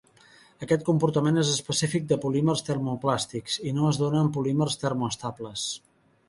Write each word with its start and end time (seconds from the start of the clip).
Aquest 0.65 0.85
comportament 0.85 1.35
és 1.41 1.51
específic 1.55 2.07
de 2.13 2.17
polímers 2.23 2.63
termoplàstics 2.71 3.59
i 3.73 3.75
no 3.81 3.87
es 3.91 4.01
dóna 4.05 4.23
en 4.29 4.33
polímers 4.39 4.81
termoestables. 4.87 5.69